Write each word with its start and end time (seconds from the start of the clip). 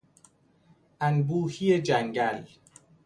انبوهی 1.01 1.81
جنگل 1.81 2.45